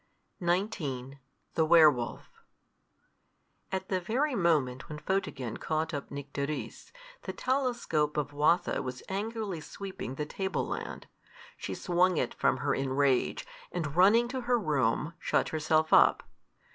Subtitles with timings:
[0.43, 1.17] XIX.
[1.53, 2.41] THE WERE WOLF.
[3.71, 9.61] At the very moment when Photogen caught up Nycteris, the telescope of Watho was angrily
[9.61, 11.05] sweeping the table land.
[11.55, 16.23] She swung it from her in rage, and running to her room, shut herself up.